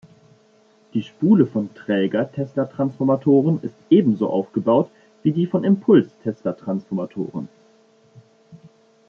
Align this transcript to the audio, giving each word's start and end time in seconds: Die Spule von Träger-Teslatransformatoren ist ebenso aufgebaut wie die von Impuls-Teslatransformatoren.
Die 0.95 1.03
Spule 1.03 1.45
von 1.45 1.75
Träger-Teslatransformatoren 1.75 3.61
ist 3.61 3.75
ebenso 3.91 4.31
aufgebaut 4.31 4.89
wie 5.21 5.31
die 5.31 5.45
von 5.45 5.63
Impuls-Teslatransformatoren. 5.63 7.47